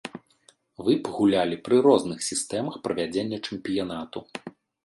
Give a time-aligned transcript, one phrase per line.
[0.85, 4.19] Вы пагулялі пры розных сістэмах правядзення чэмпіянату.